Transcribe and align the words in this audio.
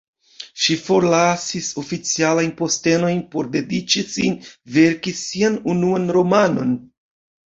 Ŝi 0.61 0.75
forlasis 0.85 1.67
oficialajn 1.81 2.49
postenojn 2.61 3.21
por 3.35 3.51
dediĉi 3.55 4.03
sin 4.15 4.39
verki 4.77 5.13
sian 5.21 5.59
unuan 5.75 6.09
romanon. 6.19 6.73